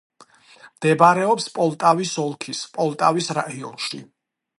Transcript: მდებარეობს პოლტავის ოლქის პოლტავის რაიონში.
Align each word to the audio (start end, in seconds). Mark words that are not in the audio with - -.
მდებარეობს 0.77 1.45
პოლტავის 1.57 2.13
ოლქის 2.23 2.63
პოლტავის 2.79 3.29
რაიონში. 3.39 4.01